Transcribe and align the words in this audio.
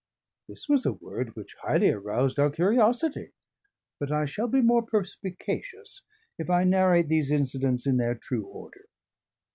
This 0.47 0.67
was 0.67 0.83
a 0.87 0.93
word 0.93 1.35
which 1.35 1.55
highly 1.61 1.91
aroused 1.91 2.39
our 2.39 2.49
curiosity, 2.49 3.33
but 3.99 4.11
I 4.11 4.25
shall 4.25 4.47
be 4.47 4.63
more 4.63 4.81
perspicacious 4.81 6.01
if 6.39 6.49
I 6.49 6.63
narrate 6.63 7.07
these 7.07 7.29
incidents 7.29 7.85
in 7.85 7.97
their 7.97 8.15
true 8.15 8.47
order. 8.47 8.87